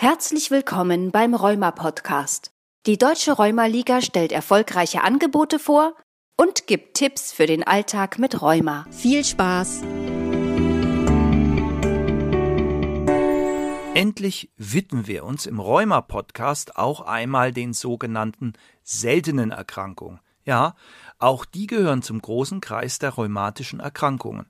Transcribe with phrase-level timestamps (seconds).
[0.00, 2.52] Herzlich willkommen beim Rheuma Podcast.
[2.86, 5.96] Die Deutsche Rheuma Liga stellt erfolgreiche Angebote vor
[6.36, 8.86] und gibt Tipps für den Alltag mit Rheuma.
[8.92, 9.82] Viel Spaß!
[13.94, 18.52] Endlich widmen wir uns im Rheuma Podcast auch einmal den sogenannten
[18.84, 20.20] seltenen Erkrankungen.
[20.44, 20.76] Ja,
[21.18, 24.46] auch die gehören zum großen Kreis der rheumatischen Erkrankungen.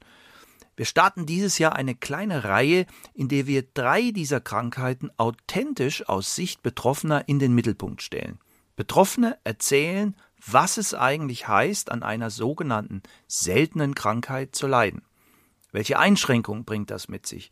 [0.79, 6.37] Wir starten dieses Jahr eine kleine Reihe, in der wir drei dieser Krankheiten authentisch aus
[6.37, 8.39] Sicht Betroffener in den Mittelpunkt stellen.
[8.77, 10.15] Betroffene erzählen,
[10.47, 15.03] was es eigentlich heißt, an einer sogenannten seltenen Krankheit zu leiden.
[15.73, 17.51] Welche Einschränkungen bringt das mit sich?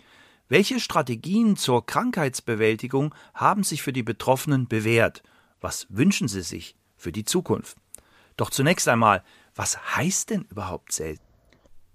[0.49, 5.25] Welche Strategien zur Krankheitsbewältigung haben sich für die Betroffenen bewährt?
[5.61, 7.77] Was wünschen sie sich für die Zukunft?
[8.37, 9.25] Doch zunächst einmal,
[9.57, 11.26] was heißt denn überhaupt selten?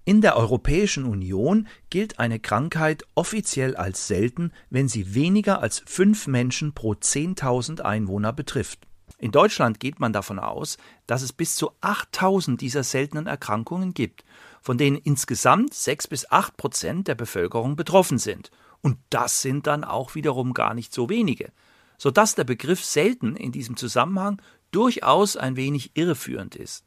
[0.04, 6.26] In der Europäischen Union gilt eine Krankheit offiziell als selten, wenn sie weniger als fünf
[6.26, 8.80] Menschen pro 10.000 Einwohner betrifft.
[9.18, 14.24] In Deutschland geht man davon aus, dass es bis zu 8000 dieser seltenen Erkrankungen gibt,
[14.60, 18.50] von denen insgesamt sechs bis acht Prozent der Bevölkerung betroffen sind.
[18.80, 21.52] Und das sind dann auch wiederum gar nicht so wenige,
[21.96, 26.84] sodass der Begriff selten in diesem Zusammenhang durchaus ein wenig irreführend ist.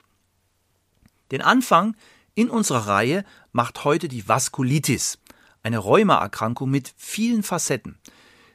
[1.31, 1.95] Den Anfang
[2.35, 5.17] in unserer Reihe macht heute die Vaskulitis,
[5.63, 7.97] eine Rheumaerkrankung mit vielen Facetten.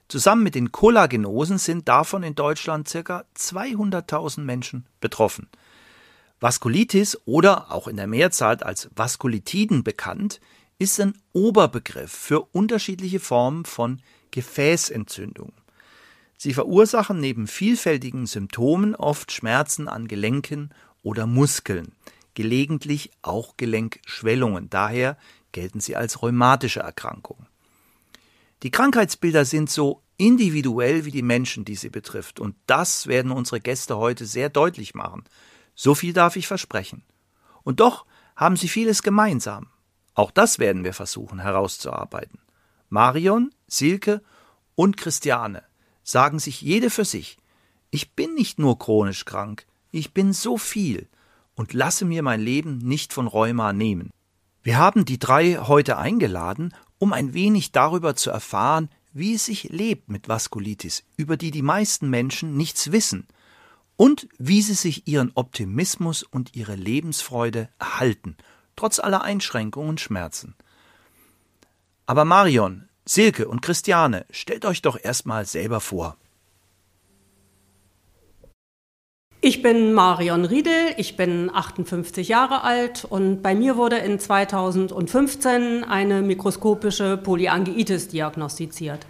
[0.06, 3.24] Zusammen mit den Kollagenosen sind davon in Deutschland ca.
[3.36, 5.48] 200.000 Menschen betroffen.
[6.40, 10.40] Vaskulitis oder auch in der Mehrzahl als Vaskulitiden bekannt,
[10.78, 15.52] ist ein Oberbegriff für unterschiedliche Formen von Gefäßentzündung.
[16.38, 20.70] Sie verursachen neben vielfältigen Symptomen oft Schmerzen an Gelenken
[21.02, 21.92] oder Muskeln
[22.40, 24.70] gelegentlich auch Gelenkschwellungen.
[24.70, 25.18] Daher
[25.52, 27.44] gelten sie als rheumatische Erkrankung.
[28.62, 33.60] Die Krankheitsbilder sind so individuell wie die Menschen, die sie betrifft, und das werden unsere
[33.60, 35.24] Gäste heute sehr deutlich machen.
[35.74, 37.02] So viel darf ich versprechen.
[37.62, 38.06] Und doch
[38.36, 39.66] haben sie vieles gemeinsam.
[40.14, 42.38] Auch das werden wir versuchen herauszuarbeiten.
[42.88, 44.22] Marion, Silke
[44.76, 45.62] und Christiane
[46.02, 47.36] sagen sich jede für sich,
[47.90, 51.06] ich bin nicht nur chronisch krank, ich bin so viel,
[51.60, 54.08] und lasse mir mein Leben nicht von Rheuma nehmen.
[54.62, 59.64] Wir haben die drei heute eingeladen, um ein wenig darüber zu erfahren, wie es sich
[59.64, 63.26] lebt mit Vaskulitis, über die die meisten Menschen nichts wissen,
[63.96, 68.38] und wie sie sich ihren Optimismus und ihre Lebensfreude erhalten,
[68.74, 70.54] trotz aller Einschränkungen und Schmerzen.
[72.06, 76.16] Aber Marion, Silke und Christiane, stellt euch doch erstmal selber vor.
[79.42, 85.82] Ich bin Marion Riedel, ich bin 58 Jahre alt und bei mir wurde in 2015
[85.82, 89.06] eine mikroskopische Polyangeitis diagnostiziert.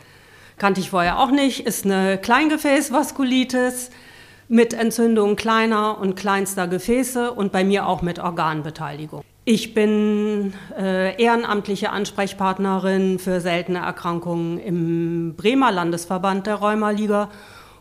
[0.56, 3.90] Kannte ich vorher auch nicht, ist eine Kleingefäßvaskulitis
[4.46, 9.24] mit Entzündung kleiner und kleinster Gefäße und bei mir auch mit Organbeteiligung.
[9.44, 17.30] Ich bin äh, ehrenamtliche Ansprechpartnerin für seltene Erkrankungen im Bremer Landesverband der Rheumaliga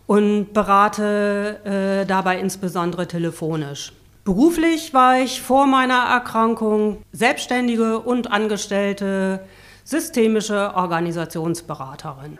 [0.09, 1.59] und berate
[2.01, 3.93] äh, dabei insbesondere telefonisch.
[4.23, 9.45] Beruflich war ich vor meiner Erkrankung selbstständige und angestellte
[9.83, 12.39] systemische Organisationsberaterin.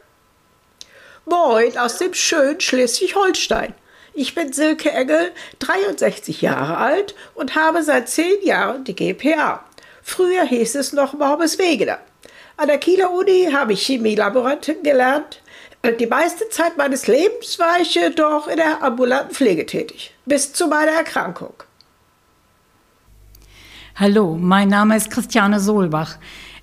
[1.26, 3.76] Moin aus dem schönen Schleswig-Holstein.
[4.16, 9.64] Ich bin Silke Engel, 63 Jahre alt und habe seit zehn Jahren die GPA.
[10.02, 12.00] Früher hieß es noch Morbus Wegener.
[12.58, 15.44] An der Kieler Uni habe ich Chemielaborantin gelernt,
[15.84, 20.68] die meiste Zeit meines Lebens war ich jedoch in der ambulanten Pflege tätig, bis zu
[20.68, 21.54] meiner Erkrankung.
[23.96, 26.18] Hallo, mein Name ist Christiane Solbach.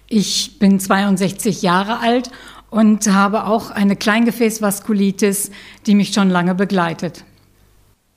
[0.09, 2.31] Ich bin 62 Jahre alt
[2.71, 5.51] und habe auch eine Kleingefäßvaskulitis,
[5.87, 7.25] die mich schon lange begleitet.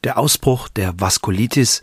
[0.04, 1.82] Der Ausbruch der Vaskulitis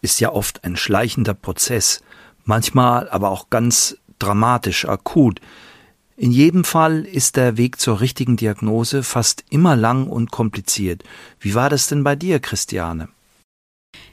[0.00, 2.02] ist ja oft ein schleichender Prozess,
[2.44, 5.40] manchmal aber auch ganz dramatisch akut.
[6.18, 11.04] In jedem Fall ist der Weg zur richtigen Diagnose fast immer lang und kompliziert.
[11.40, 13.08] Wie war das denn bei dir, Christiane?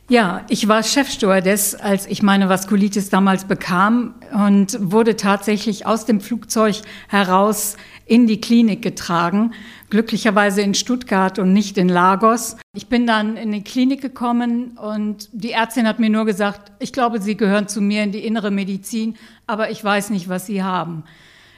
[0.10, 6.20] Ja, ich war Chefstewardess, als ich meine Vaskulitis damals bekam und wurde tatsächlich aus dem
[6.20, 9.54] Flugzeug heraus in die Klinik getragen.
[9.90, 12.58] Glücklicherweise in Stuttgart und nicht in Lagos.
[12.76, 16.92] Ich bin dann in die Klinik gekommen und die Ärztin hat mir nur gesagt, ich
[16.92, 19.16] glaube, Sie gehören zu mir in die innere Medizin,
[19.48, 21.06] aber ich weiß nicht, was Sie haben.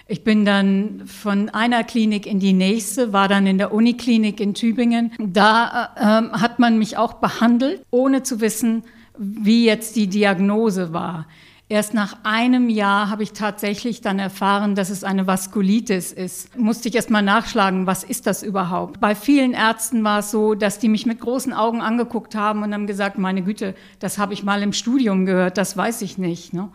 [0.07, 4.53] Ich bin dann von einer Klinik in die nächste, war dann in der Uniklinik in
[4.53, 5.11] Tübingen.
[5.19, 8.83] Da äh, hat man mich auch behandelt, ohne zu wissen,
[9.17, 11.25] wie jetzt die Diagnose war.
[11.67, 16.55] Erst nach einem Jahr habe ich tatsächlich dann erfahren, dass es eine Vaskulitis ist.
[16.55, 18.99] Musste ich erst mal nachschlagen, was ist das überhaupt?
[18.99, 22.71] Bei vielen Ärzten war es so, dass die mich mit großen Augen angeguckt haben und
[22.71, 26.53] haben gesagt, meine Güte, das habe ich mal im Studium gehört, das weiß ich nicht.
[26.53, 26.69] Ne?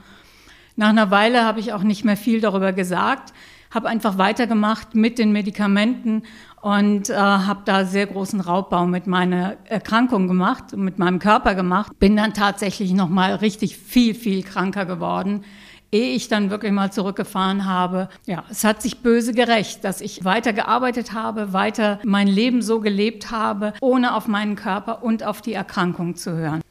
[0.81, 3.35] Nach einer Weile habe ich auch nicht mehr viel darüber gesagt,
[3.71, 6.23] habe einfach weitergemacht mit den Medikamenten
[6.63, 11.93] und äh, habe da sehr großen Raubbau mit meiner Erkrankung gemacht, mit meinem Körper gemacht.
[11.99, 15.45] Bin dann tatsächlich noch mal richtig viel viel kranker geworden,
[15.93, 18.09] ehe ich dann wirklich mal zurückgefahren habe.
[18.25, 22.81] Ja, es hat sich böse gerecht, dass ich weiter gearbeitet habe, weiter mein Leben so
[22.81, 26.63] gelebt habe, ohne auf meinen Körper und auf die Erkrankung zu hören.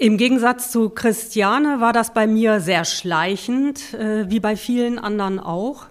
[0.00, 5.40] Im Gegensatz zu Christiane war das bei mir sehr schleichend, äh, wie bei vielen anderen
[5.40, 5.86] auch.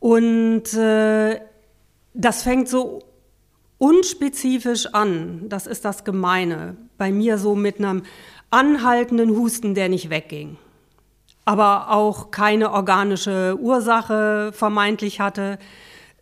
[0.00, 1.40] Und äh,
[2.12, 3.02] das fängt so
[3.78, 8.02] unspezifisch an, das ist das Gemeine, bei mir so mit einem
[8.50, 10.58] anhaltenden Husten, der nicht wegging,
[11.46, 15.58] aber auch keine organische Ursache vermeintlich hatte,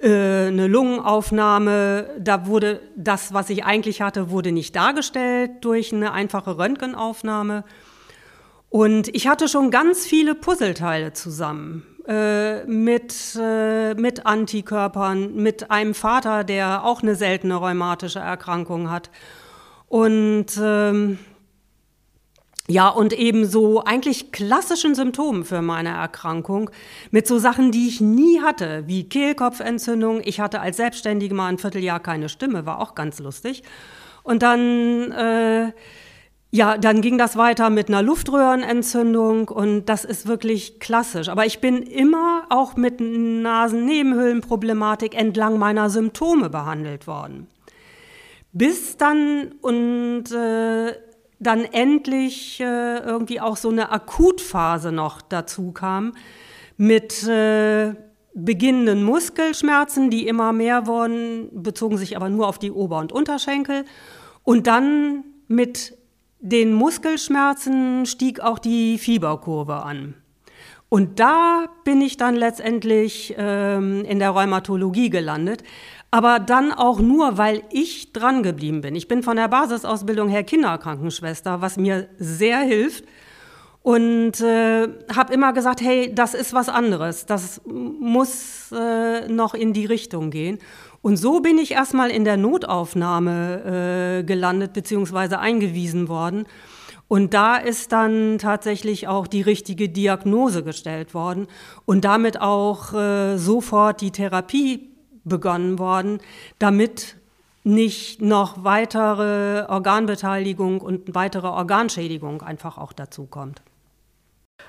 [0.03, 6.59] eine Lungenaufnahme, da wurde das, was ich eigentlich hatte, wurde nicht dargestellt durch eine einfache
[6.59, 7.65] Röntgenaufnahme.
[8.69, 15.95] Und ich hatte schon ganz viele Puzzleteile zusammen äh, mit, äh, mit Antikörpern, mit einem
[15.95, 19.11] Vater, der auch eine seltene rheumatische Erkrankung hat.
[19.89, 21.19] Und ähm,
[22.67, 26.71] ja, und eben so eigentlich klassischen Symptomen für meine Erkrankung
[27.11, 30.23] mit so Sachen, die ich nie hatte, wie Kehlkopfentzündung.
[30.25, 33.65] Ich hatte als Selbstständige mal ein Vierteljahr keine Stimme, war auch ganz lustig.
[34.23, 35.73] Und dann äh,
[36.55, 41.29] ja, dann ging das weiter mit einer Luftröhrenentzündung und das ist wirklich klassisch.
[41.29, 47.49] Aber ich bin immer auch mit Nasennebenhöhlenproblematik entlang meiner Symptome behandelt worden.
[48.53, 50.93] Bis dann und äh,
[51.39, 56.13] dann endlich äh, irgendwie auch so eine Akutphase noch dazu kam
[56.77, 57.95] mit äh,
[58.35, 63.85] beginnenden Muskelschmerzen, die immer mehr wurden, bezogen sich aber nur auf die Ober- und Unterschenkel.
[64.43, 65.97] Und dann mit
[66.41, 70.15] den Muskelschmerzen stieg auch die Fieberkurve an.
[70.89, 75.63] Und da bin ich dann letztendlich ähm, in der Rheumatologie gelandet.
[76.15, 78.95] Aber dann auch nur, weil ich dran geblieben bin.
[78.95, 83.03] Ich bin von der Basisausbildung her Kinderkrankenschwester, was mir sehr hilft.
[83.83, 87.27] Und äh, habe immer gesagt, hey, das ist was anderes.
[87.27, 90.61] Das muss äh, noch in die Richtung gehen.
[91.03, 95.35] Und so bin ich erstmal in der Notaufnahme äh, gelandet bzw.
[95.35, 96.45] eingewiesen worden.
[97.09, 101.49] Und da ist dann tatsächlich auch die richtige Diagnose gestellt worden
[101.87, 104.94] und damit auch äh, sofort die Therapie
[105.25, 106.21] begonnen worden,
[106.59, 107.17] damit
[107.65, 113.63] nicht noch weitere Organbeteiligung und weitere Organschädigung einfach auch dazu kommt.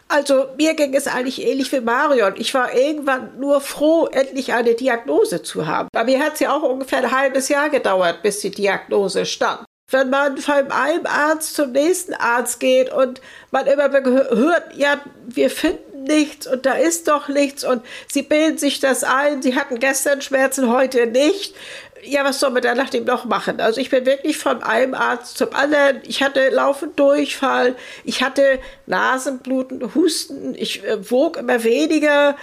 [0.08, 2.34] Also mir ging es eigentlich ähnlich wie Marion.
[2.38, 5.90] Ich war irgendwann nur froh, endlich eine Diagnose zu haben.
[5.92, 9.66] Bei mir hat es ja auch ungefähr ein halbes Jahr gedauert, bis die Diagnose stand.
[9.92, 13.22] Wenn man von einem Arzt zum nächsten Arzt geht und
[13.52, 18.58] man immer hört, ja, wir finden nichts und da ist doch nichts und sie bilden
[18.58, 21.56] sich das ein, sie hatten gestern Schmerzen, heute nicht
[22.08, 23.60] ja, was soll man da nach dem noch machen?
[23.60, 26.02] Also ich bin wirklich von einem Arzt zum anderen.
[26.08, 32.36] Ich hatte laufend Durchfall, ich hatte Nasenbluten, Husten, ich äh, wog immer weniger.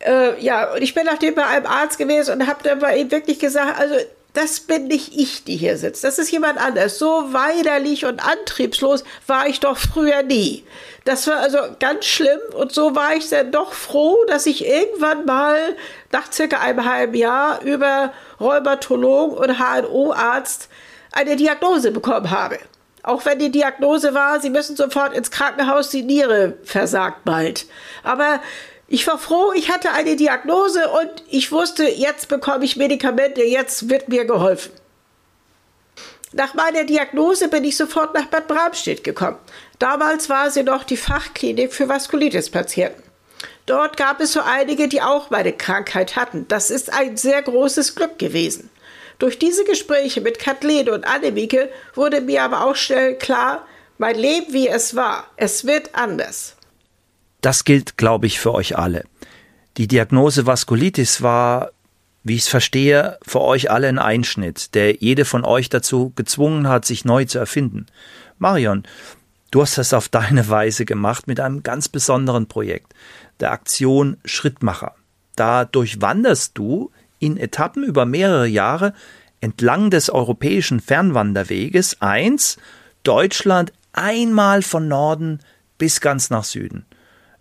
[0.00, 3.10] Äh, ja, und ich bin nachdem bei einem Arzt gewesen und habe dann bei ihm
[3.10, 3.94] wirklich gesagt, also
[4.34, 6.02] das bin nicht ich, die hier sitzt.
[6.02, 6.98] Das ist jemand anders.
[6.98, 10.64] So weiderlich und antriebslos war ich doch früher nie.
[11.04, 15.24] Das war also ganz schlimm und so war ich dann doch froh, dass ich irgendwann
[15.24, 15.76] mal
[16.10, 20.68] nach circa einem halben Jahr über Rheumatologen und HNO-Arzt
[21.12, 22.58] eine Diagnose bekommen habe.
[23.04, 27.66] Auch wenn die Diagnose war, sie müssen sofort ins Krankenhaus, die Niere versagt bald.
[28.02, 28.40] Aber
[28.94, 33.90] ich war froh, ich hatte eine Diagnose und ich wusste, jetzt bekomme ich Medikamente, jetzt
[33.90, 34.70] wird mir geholfen.
[36.32, 39.38] Nach meiner Diagnose bin ich sofort nach Bad Bramstedt gekommen.
[39.80, 43.02] Damals war sie noch die Fachklinik für Vaskulitis-Patienten.
[43.66, 46.46] Dort gab es so einige, die auch meine Krankheit hatten.
[46.46, 48.70] Das ist ein sehr großes Glück gewesen.
[49.18, 53.66] Durch diese Gespräche mit Kathleen und Annemieke wurde mir aber auch schnell klar,
[53.98, 56.54] mein Leben wie es war, es wird anders.
[57.44, 59.04] Das gilt, glaube ich, für euch alle.
[59.76, 61.72] Die Diagnose Vaskulitis war,
[62.22, 66.68] wie ich es verstehe, für euch alle ein Einschnitt, der jede von euch dazu gezwungen
[66.68, 67.84] hat, sich neu zu erfinden.
[68.38, 68.84] Marion,
[69.50, 72.94] du hast das auf deine Weise gemacht mit einem ganz besonderen Projekt,
[73.40, 74.94] der Aktion Schrittmacher.
[75.36, 78.94] Da durchwanderst du in Etappen über mehrere Jahre
[79.42, 82.56] entlang des europäischen Fernwanderweges 1
[83.02, 85.40] Deutschland einmal von Norden
[85.76, 86.86] bis ganz nach Süden.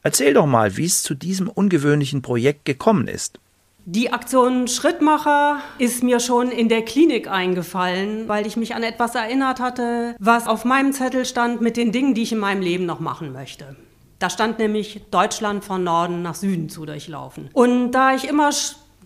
[0.03, 3.39] Erzähl doch mal, wie es zu diesem ungewöhnlichen Projekt gekommen ist.
[3.85, 9.15] Die Aktion Schrittmacher ist mir schon in der Klinik eingefallen, weil ich mich an etwas
[9.15, 12.85] erinnert hatte, was auf meinem Zettel stand mit den Dingen, die ich in meinem Leben
[12.85, 13.75] noch machen möchte.
[14.19, 17.49] Da stand nämlich Deutschland von Norden nach Süden zu durchlaufen.
[17.53, 18.51] Und da ich immer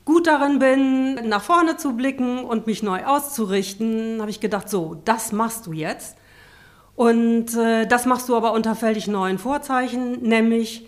[0.05, 5.01] gut darin bin, nach vorne zu blicken und mich neu auszurichten, habe ich gedacht, so,
[5.05, 6.17] das machst du jetzt.
[6.97, 10.87] Und äh, das machst du aber unter völlig neuen Vorzeichen, nämlich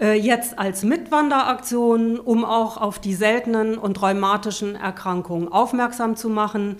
[0.00, 6.76] äh, jetzt als Mitwanderaktion, um auch auf die seltenen und rheumatischen Erkrankungen aufmerksam zu machen,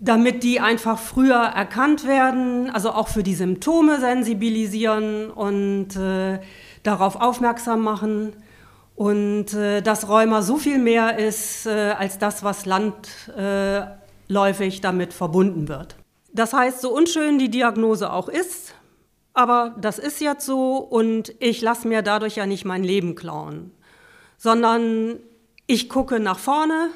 [0.00, 6.38] damit die einfach früher erkannt werden, also auch für die Symptome sensibilisieren und äh,
[6.82, 8.32] darauf aufmerksam machen.
[8.94, 15.68] Und äh, dass Rheuma so viel mehr ist äh, als das, was landläufig damit verbunden
[15.68, 15.96] wird.
[16.36, 18.74] Das heißt, so unschön die Diagnose auch ist,
[19.32, 23.70] aber das ist jetzt so und ich lasse mir dadurch ja nicht mein Leben klauen,
[24.36, 25.18] sondern
[25.66, 26.90] ich gucke nach vorne,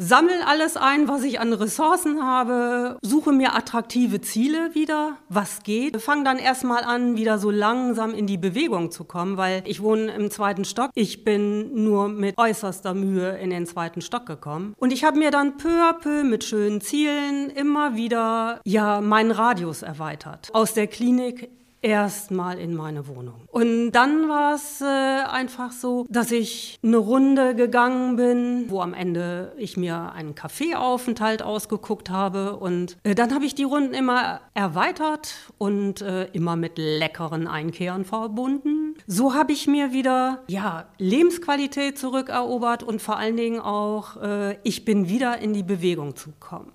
[0.00, 6.00] sammle alles ein, was ich an Ressourcen habe, suche mir attraktive Ziele wieder, was geht.
[6.00, 10.10] Fange dann erstmal an, wieder so langsam in die Bewegung zu kommen, weil ich wohne
[10.12, 10.90] im zweiten Stock.
[10.94, 14.72] Ich bin nur mit äußerster Mühe in den zweiten Stock gekommen.
[14.78, 19.30] Und ich habe mir dann peu à peu mit schönen Zielen immer wieder, ja, meinen
[19.30, 20.48] Radius erweitert.
[20.54, 21.50] Aus der Klinik
[21.82, 23.42] erstmal in meine Wohnung.
[23.48, 28.94] Und dann war es äh, einfach so, dass ich eine Runde gegangen bin, wo am
[28.94, 32.56] Ende ich mir einen Kaffeeaufenthalt ausgeguckt habe.
[32.56, 38.04] Und äh, dann habe ich die Runden immer erweitert und äh, immer mit leckeren Einkehren
[38.04, 38.94] verbunden.
[39.06, 44.84] So habe ich mir wieder ja, Lebensqualität zurückerobert und vor allen Dingen auch, äh, ich
[44.84, 46.72] bin wieder in die Bewegung zu kommen.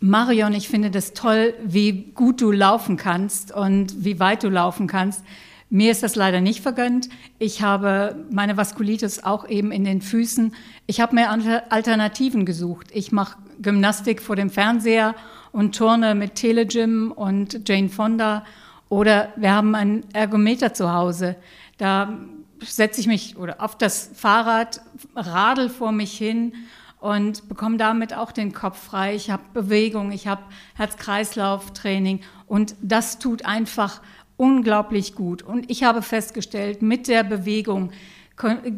[0.00, 4.86] Marion, ich finde das toll, wie gut du laufen kannst und wie weit du laufen
[4.86, 5.24] kannst.
[5.70, 7.08] Mir ist das leider nicht vergönnt.
[7.38, 10.54] Ich habe meine Vaskulitis auch eben in den Füßen.
[10.86, 11.30] Ich habe mir
[11.70, 12.88] Alternativen gesucht.
[12.92, 15.14] Ich mache Gymnastik vor dem Fernseher
[15.50, 18.44] und turne mit Telegym und Jane Fonda.
[18.88, 21.36] Oder wir haben einen Ergometer zu Hause.
[21.78, 22.16] Da
[22.60, 24.80] setze ich mich oder auf das Fahrrad,
[25.16, 26.52] radel vor mich hin
[27.00, 29.14] und bekomme damit auch den Kopf frei.
[29.14, 30.42] Ich habe Bewegung, ich habe
[30.74, 34.00] Herz-Kreislauf-Training und das tut einfach
[34.36, 35.42] unglaublich gut.
[35.42, 37.90] Und ich habe festgestellt, mit der Bewegung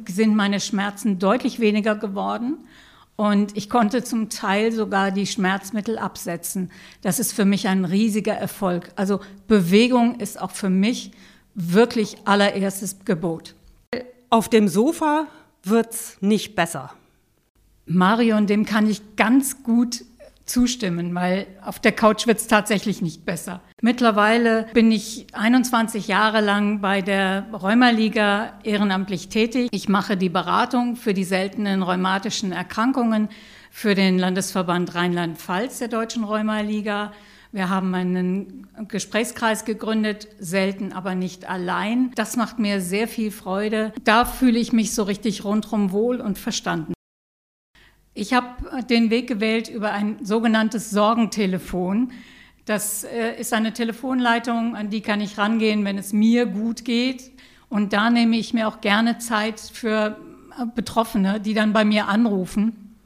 [0.08, 2.58] sind meine Schmerzen deutlich weniger geworden.
[3.16, 6.70] Und ich konnte zum Teil sogar die Schmerzmittel absetzen.
[7.02, 8.92] Das ist für mich ein riesiger Erfolg.
[8.94, 11.10] Also Bewegung ist auch für mich
[11.54, 13.56] wirklich allererstes Gebot.
[14.30, 15.26] Auf dem Sofa
[15.64, 16.92] wird's nicht besser.
[17.88, 20.04] Marion, dem kann ich ganz gut
[20.44, 23.60] zustimmen, weil auf der Couch wird es tatsächlich nicht besser.
[23.80, 29.68] Mittlerweile bin ich 21 Jahre lang bei der Rheumaliga ehrenamtlich tätig.
[29.72, 33.28] Ich mache die Beratung für die seltenen rheumatischen Erkrankungen
[33.70, 37.12] für den Landesverband Rheinland-Pfalz der Deutschen Rheumaliga.
[37.52, 42.10] Wir haben einen Gesprächskreis gegründet, selten, aber nicht allein.
[42.14, 43.92] Das macht mir sehr viel Freude.
[44.04, 46.92] Da fühle ich mich so richtig rundrum wohl und verstanden.
[48.20, 52.10] Ich habe den Weg gewählt über ein sogenanntes Sorgentelefon.
[52.64, 57.30] Das äh, ist eine Telefonleitung, an die kann ich rangehen, wenn es mir gut geht.
[57.68, 60.18] Und da nehme ich mir auch gerne Zeit für
[60.58, 62.96] äh, Betroffene, die dann bei mir anrufen.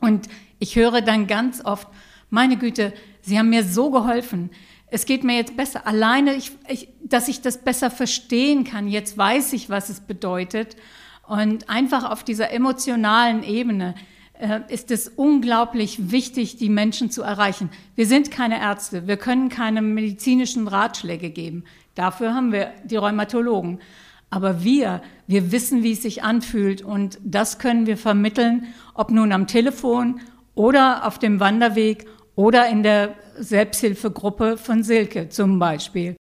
[0.00, 0.28] Und
[0.60, 1.88] ich höre dann ganz oft,
[2.30, 4.50] meine Güte, Sie haben mir so geholfen.
[4.86, 5.84] Es geht mir jetzt besser.
[5.84, 8.86] Alleine, ich, ich, dass ich das besser verstehen kann.
[8.86, 10.76] Jetzt weiß ich, was es bedeutet.
[11.26, 13.96] Und einfach auf dieser emotionalen Ebene
[14.68, 17.70] ist es unglaublich wichtig, die Menschen zu erreichen.
[17.94, 21.64] Wir sind keine Ärzte, wir können keine medizinischen Ratschläge geben.
[21.94, 23.80] Dafür haben wir die Rheumatologen.
[24.30, 29.32] Aber wir, wir wissen, wie es sich anfühlt und das können wir vermitteln, ob nun
[29.32, 30.20] am Telefon
[30.54, 32.06] oder auf dem Wanderweg
[32.36, 36.16] oder in der Selbsthilfegruppe von Silke zum Beispiel.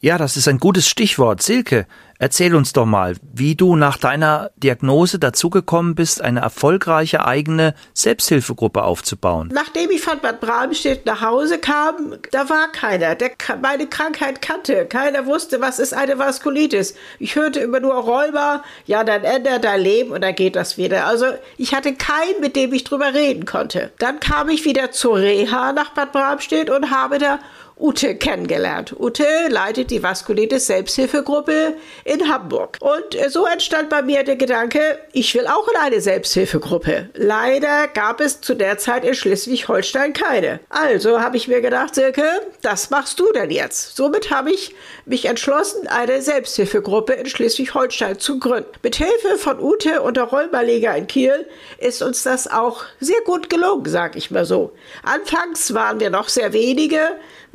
[0.00, 1.42] Ja, das ist ein gutes Stichwort.
[1.42, 1.86] Silke,
[2.18, 8.82] erzähl uns doch mal, wie du nach deiner Diagnose dazugekommen bist, eine erfolgreiche eigene Selbsthilfegruppe
[8.82, 9.50] aufzubauen.
[9.52, 13.30] Nachdem ich von Bad Bramstedt nach Hause kam, da war keiner, der
[13.60, 14.86] meine Krankheit kannte.
[14.86, 16.94] Keiner wusste, was ist eine Vaskulitis.
[17.18, 21.06] Ich hörte immer nur Rheuma, ja, dann ändert dein Leben und dann geht das wieder.
[21.06, 23.92] Also ich hatte keinen, mit dem ich drüber reden konnte.
[23.98, 27.38] Dann kam ich wieder zur Reha nach Bad Bramstedt und habe da
[27.76, 28.94] Ute kennengelernt.
[28.98, 32.78] Ute leitet die Vaskulitis Selbsthilfegruppe in Hamburg.
[32.80, 37.10] Und äh, so entstand bei mir der Gedanke, ich will auch in eine Selbsthilfegruppe.
[37.14, 40.60] Leider gab es zu der Zeit in Schleswig-Holstein keine.
[40.68, 42.24] Also habe ich mir gedacht, Silke,
[42.62, 43.96] das machst du denn jetzt.
[43.96, 48.70] Somit habe ich mich entschlossen, eine Selbsthilfegruppe in Schleswig-Holstein zu gründen.
[48.82, 51.46] Mit Hilfe von Ute und der Rheumaliga in Kiel
[51.78, 54.72] ist uns das auch sehr gut gelungen, sag ich mal so.
[55.02, 57.00] Anfangs waren wir noch sehr wenige,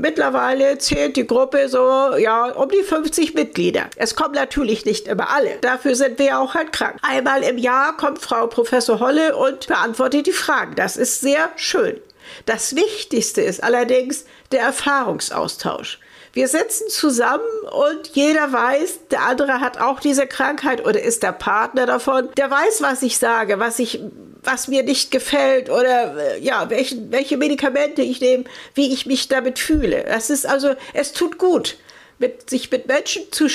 [0.01, 3.89] Mittlerweile zählt die Gruppe so, ja, um die 50 Mitglieder.
[3.97, 5.57] Es kommen natürlich nicht immer alle.
[5.59, 6.97] Dafür sind wir auch halt krank.
[7.01, 10.75] Einmal im Jahr kommt Frau Professor Holle und beantwortet die Fragen.
[10.75, 11.99] Das ist sehr schön.
[12.45, 15.99] Das Wichtigste ist allerdings der Erfahrungsaustausch.
[16.33, 21.31] Wir sitzen zusammen und jeder weiß, der andere hat auch diese Krankheit oder ist der
[21.31, 22.29] Partner davon.
[22.37, 24.01] Der weiß, was ich sage, was ich
[24.43, 29.27] was mir nicht gefällt oder äh, ja, welche, welche Medikamente ich nehme, wie ich mich
[29.27, 30.05] damit fühle.
[30.05, 31.77] Es ist also, es tut gut,
[32.19, 33.47] mit, sich mit Menschen zu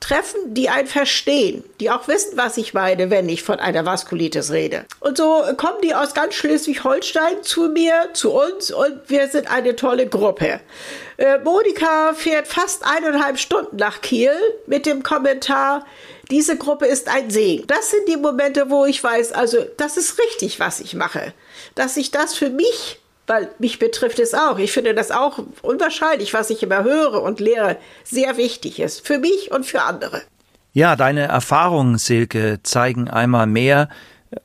[0.00, 4.50] treffen, die einen verstehen, die auch wissen, was ich meine, wenn ich von einer Vaskulitis
[4.50, 4.84] rede.
[5.00, 9.76] Und so kommen die aus ganz Schleswig-Holstein zu mir, zu uns und wir sind eine
[9.76, 10.60] tolle Gruppe.
[11.16, 14.32] Äh, Monika fährt fast eineinhalb Stunden nach Kiel
[14.66, 15.84] mit dem Kommentar,
[16.30, 17.66] diese Gruppe ist ein Segen.
[17.66, 21.32] Das sind die Momente, wo ich weiß, also das ist richtig, was ich mache.
[21.74, 26.34] Dass ich das für mich, weil mich betrifft es auch, ich finde das auch unwahrscheinlich,
[26.34, 29.06] was ich immer höre und lehre, sehr wichtig ist.
[29.06, 30.22] Für mich und für andere.
[30.72, 33.88] Ja, deine Erfahrungen, Silke, zeigen einmal mehr,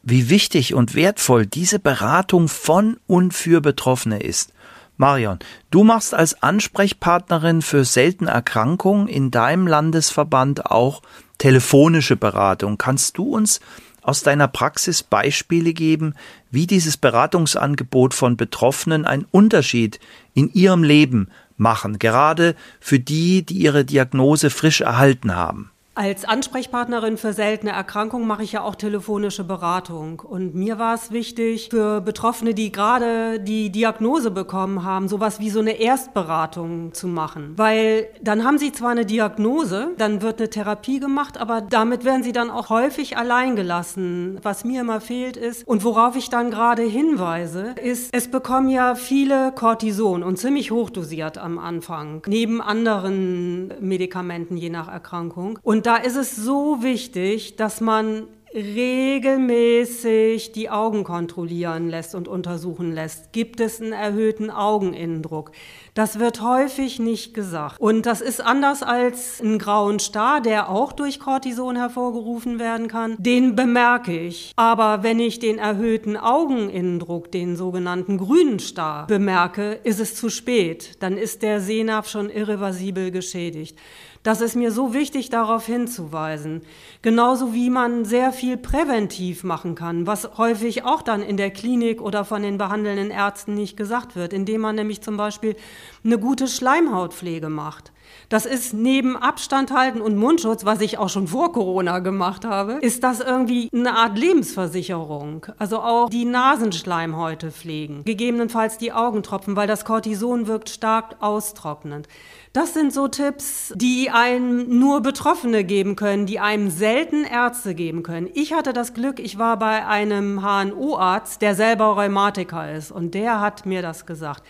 [0.01, 4.53] wie wichtig und wertvoll diese Beratung von und für Betroffene ist.
[4.95, 5.39] Marion,
[5.71, 11.01] du machst als Ansprechpartnerin für seltene Erkrankungen in deinem Landesverband auch
[11.39, 12.77] telefonische Beratung.
[12.77, 13.59] Kannst du uns
[14.03, 16.13] aus deiner Praxis Beispiele geben,
[16.51, 19.99] wie dieses Beratungsangebot von Betroffenen einen Unterschied
[20.33, 25.72] in ihrem Leben machen, gerade für die, die ihre Diagnose frisch erhalten haben?
[25.95, 30.21] Als Ansprechpartnerin für seltene Erkrankungen mache ich ja auch telefonische Beratung.
[30.21, 35.51] Und mir war es wichtig, für Betroffene, die gerade die Diagnose bekommen haben, sowas wie
[35.51, 37.53] so eine Erstberatung zu machen.
[37.57, 42.23] Weil dann haben sie zwar eine Diagnose, dann wird eine Therapie gemacht, aber damit werden
[42.23, 44.39] sie dann auch häufig allein gelassen.
[44.41, 48.95] Was mir immer fehlt ist, und worauf ich dann gerade hinweise, ist, es bekommen ja
[48.95, 55.59] viele Cortison und ziemlich hochdosiert am Anfang, neben anderen Medikamenten je nach Erkrankung.
[55.61, 62.29] Und und da ist es so wichtig, dass man regelmäßig die Augen kontrollieren lässt und
[62.29, 63.33] untersuchen lässt.
[63.33, 65.51] Gibt es einen erhöhten Augeninnendruck?
[65.93, 67.79] Das wird häufig nicht gesagt.
[67.79, 73.15] Und das ist anders als einen grauen Star, der auch durch Cortison hervorgerufen werden kann.
[73.19, 74.53] Den bemerke ich.
[74.55, 81.03] Aber wenn ich den erhöhten Augeninnendruck, den sogenannten grünen Star, bemerke, ist es zu spät.
[81.03, 83.77] Dann ist der Sehnerv schon irreversibel geschädigt.
[84.23, 86.61] Das ist mir so wichtig, darauf hinzuweisen.
[87.01, 92.01] Genauso wie man sehr viel präventiv machen kann, was häufig auch dann in der Klinik
[92.01, 95.57] oder von den behandelnden Ärzten nicht gesagt wird, indem man nämlich zum Beispiel
[96.03, 97.91] eine gute Schleimhautpflege macht.
[98.29, 102.73] Das ist neben Abstand halten und Mundschutz, was ich auch schon vor Corona gemacht habe,
[102.73, 105.45] ist das irgendwie eine Art Lebensversicherung.
[105.57, 112.07] Also auch die Nasenschleimhäute pflegen, gegebenenfalls die Augentropfen, weil das Cortison wirkt stark austrocknend.
[112.53, 118.03] Das sind so Tipps, die einem nur Betroffene geben können, die einem selten Ärzte geben
[118.03, 118.29] können.
[118.33, 123.41] Ich hatte das Glück, ich war bei einem HNO-Arzt, der selber Rheumatiker ist und der
[123.41, 124.43] hat mir das gesagt.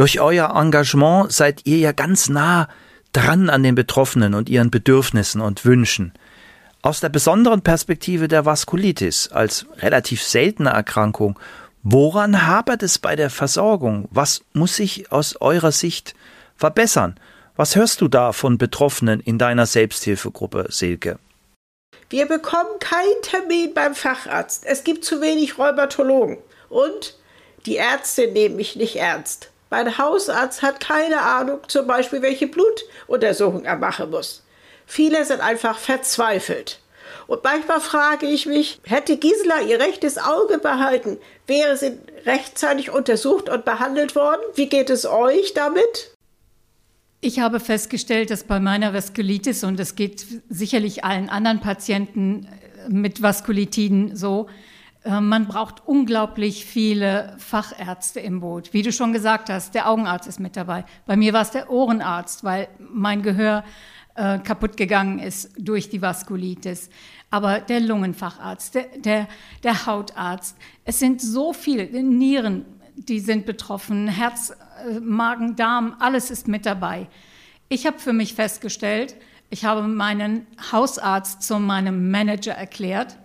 [0.00, 2.70] Durch euer Engagement seid ihr ja ganz nah
[3.12, 6.14] dran an den Betroffenen und ihren Bedürfnissen und Wünschen.
[6.80, 11.38] Aus der besonderen Perspektive der Vaskulitis als relativ seltene Erkrankung,
[11.82, 14.08] woran hapert es bei der Versorgung?
[14.10, 16.14] Was muss sich aus eurer Sicht
[16.56, 17.20] verbessern?
[17.56, 21.18] Was hörst du da von Betroffenen in deiner Selbsthilfegruppe, Silke?
[22.08, 24.64] Wir bekommen keinen Termin beim Facharzt.
[24.64, 26.38] Es gibt zu wenig Rheumatologen.
[26.70, 27.18] Und
[27.66, 29.50] die Ärzte nehmen mich nicht ernst.
[29.70, 34.42] Mein Hausarzt hat keine Ahnung, zum Beispiel, welche Blutuntersuchung er machen muss.
[34.84, 36.80] Viele sind einfach verzweifelt.
[37.28, 41.92] Und manchmal frage ich mich, hätte Gisela ihr rechtes Auge behalten, wäre sie
[42.26, 44.40] rechtzeitig untersucht und behandelt worden?
[44.56, 46.16] Wie geht es euch damit?
[47.20, 52.48] Ich habe festgestellt, dass bei meiner Vaskulitis, und es geht sicherlich allen anderen Patienten
[52.88, 54.48] mit Vaskulitiden so,
[55.08, 58.74] man braucht unglaublich viele Fachärzte im Boot.
[58.74, 60.84] Wie du schon gesagt hast, der Augenarzt ist mit dabei.
[61.06, 63.64] Bei mir war es der Ohrenarzt, weil mein Gehör
[64.14, 66.90] äh, kaputt gegangen ist durch die Vaskulitis.
[67.30, 69.28] Aber der Lungenfacharzt, der, der,
[69.62, 74.52] der Hautarzt, es sind so viele, Nieren, die sind betroffen, Herz,
[74.86, 77.06] äh, Magen, Darm, alles ist mit dabei.
[77.68, 79.16] Ich habe für mich festgestellt,
[79.48, 83.16] ich habe meinen Hausarzt zu meinem Manager erklärt.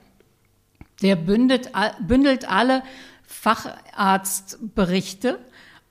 [1.02, 1.72] Der bündelt,
[2.08, 2.84] bündelt alle
[3.24, 5.40] Facharztberichte,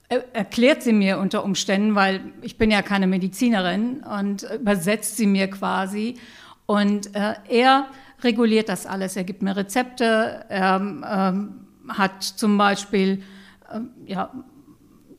[0.09, 5.49] erklärt sie mir unter Umständen, weil ich bin ja keine Medizinerin und übersetzt sie mir
[5.49, 6.17] quasi.
[6.67, 7.89] Und äh, er
[8.23, 9.17] reguliert das alles.
[9.17, 13.23] Er gibt mir Rezepte, er ähm, hat zum Beispiel,
[13.71, 14.31] äh, ja,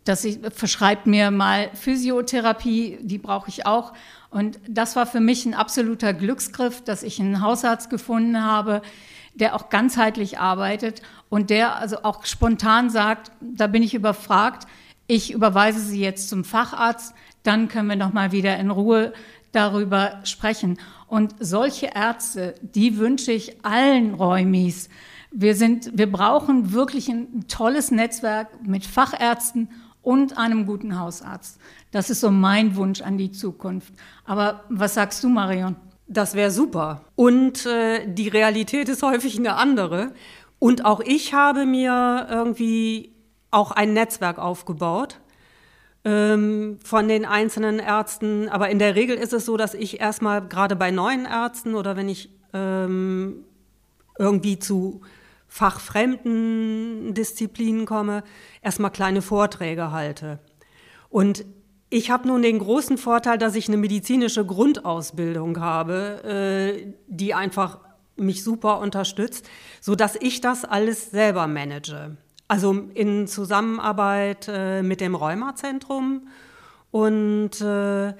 [0.03, 3.93] dass ich, verschreibt mir mal Physiotherapie, die brauche ich auch.
[4.29, 8.81] Und das war für mich ein absoluter Glücksgriff, dass ich einen Hausarzt gefunden habe,
[9.35, 14.67] der auch ganzheitlich arbeitet und der also auch spontan sagt, da bin ich überfragt,
[15.07, 19.13] ich überweise Sie jetzt zum Facharzt, dann können wir noch mal wieder in Ruhe
[19.51, 20.79] darüber sprechen.
[21.07, 24.89] Und solche Ärzte, die wünsche ich allen Räumis.
[25.31, 29.69] Wir sind, wir brauchen wirklich ein tolles Netzwerk mit Fachärzten
[30.01, 31.59] und einem guten Hausarzt.
[31.91, 33.93] Das ist so mein Wunsch an die Zukunft.
[34.25, 35.75] Aber was sagst du, Marion?
[36.07, 37.01] Das wäre super.
[37.15, 40.13] Und äh, die Realität ist häufig eine andere.
[40.59, 43.13] Und auch ich habe mir irgendwie
[43.51, 45.19] auch ein Netzwerk aufgebaut
[46.03, 48.49] ähm, von den einzelnen Ärzten.
[48.49, 51.95] Aber in der Regel ist es so, dass ich erstmal gerade bei neuen Ärzten oder
[51.95, 53.43] wenn ich ähm,
[54.17, 55.01] irgendwie zu
[55.47, 58.23] fachfremden Disziplinen komme,
[58.61, 60.39] erstmal kleine Vorträge halte.
[61.09, 61.45] Und
[61.89, 67.79] ich habe nun den großen Vorteil, dass ich eine medizinische Grundausbildung habe, äh, die einfach
[68.15, 69.47] mich super unterstützt,
[69.81, 72.17] so dass ich das alles selber manage.
[72.47, 76.27] Also in Zusammenarbeit äh, mit dem Rheumazentrum
[76.91, 78.13] und äh,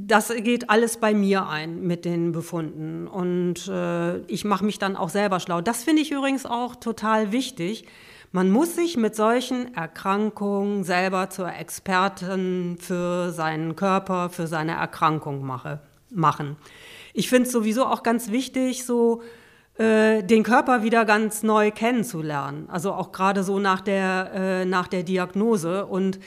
[0.00, 4.94] das geht alles bei mir ein mit den Befunden und äh, ich mache mich dann
[4.94, 5.60] auch selber schlau.
[5.60, 7.84] Das finde ich übrigens auch total wichtig.
[8.30, 15.44] Man muss sich mit solchen Erkrankungen selber zur Expertin für seinen Körper, für seine Erkrankung
[15.44, 15.80] mache,
[16.10, 16.54] machen.
[17.12, 19.22] Ich finde es sowieso auch ganz wichtig, so
[19.78, 22.68] äh, den Körper wieder ganz neu kennenzulernen.
[22.70, 26.20] Also auch gerade so nach der, äh, nach der Diagnose und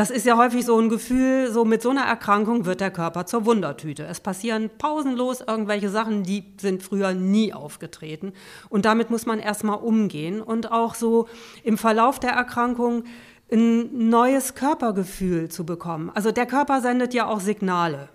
[0.00, 3.26] das ist ja häufig so ein Gefühl, so mit so einer Erkrankung wird der Körper
[3.26, 4.06] zur Wundertüte.
[4.06, 8.32] Es passieren pausenlos irgendwelche Sachen, die sind früher nie aufgetreten.
[8.70, 11.28] Und damit muss man erstmal umgehen und auch so
[11.64, 13.04] im Verlauf der Erkrankung
[13.52, 16.10] ein neues Körpergefühl zu bekommen.
[16.14, 18.08] Also der Körper sendet ja auch Signale.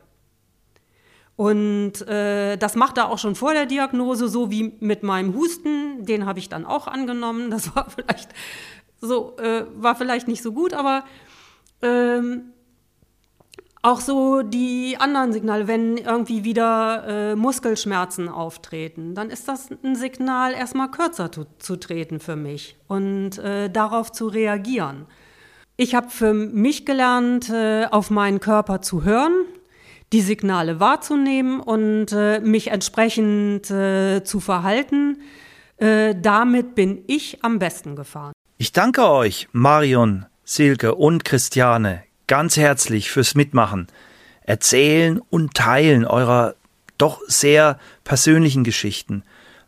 [1.35, 6.03] Und äh, das macht er auch schon vor der Diagnose, so wie mit meinem Husten.
[6.03, 7.51] Den habe ich dann auch angenommen.
[7.51, 8.29] Das war vielleicht
[9.01, 11.03] so, äh, war vielleicht nicht so gut, aber
[11.81, 12.53] ähm,
[13.85, 19.95] auch so die anderen Signale, wenn irgendwie wieder äh, Muskelschmerzen auftreten, dann ist das ein
[19.95, 25.05] Signal, erstmal kürzer zu, zu treten für mich und äh, darauf zu reagieren.
[25.77, 29.33] Ich habe für mich gelernt, äh, auf meinen Körper zu hören,
[30.13, 35.19] die Signale wahrzunehmen und äh, mich entsprechend äh, zu verhalten.
[35.77, 38.33] Äh, damit bin ich am besten gefahren.
[38.57, 43.87] Ich danke euch, Marion, Silke und Christiane ganz herzlich fürs Mitmachen,
[44.43, 46.53] Erzählen und Teilen eurer
[46.99, 49.23] doch sehr persönlichen Geschichten.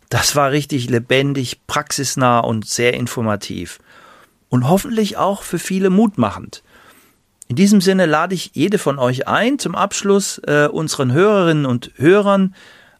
[0.09, 3.79] Das war richtig lebendig, praxisnah und sehr informativ.
[4.49, 6.61] Und hoffentlich auch für viele mutmachend.
[7.47, 11.91] In diesem Sinne lade ich jede von euch ein, zum Abschluss äh, unseren Hörerinnen und
[11.95, 12.53] Hörern